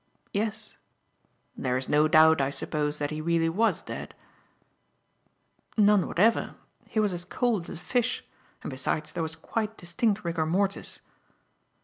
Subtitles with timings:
[0.33, 0.77] "Yes."
[1.55, 4.15] "There is no doubt, I suppose, that he really was dead?"
[5.77, 6.55] "None whatever.
[6.87, 8.25] He was as cold as a fish,
[8.63, 11.01] and, besides there was quite distinct rigor mortis."